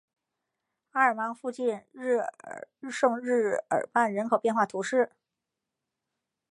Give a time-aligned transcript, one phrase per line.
[0.93, 1.81] 埃尔芒附近
[2.91, 5.11] 圣日耳曼人口变化图示